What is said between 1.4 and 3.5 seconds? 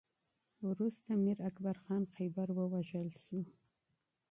اکبر خیبر ووژل شو.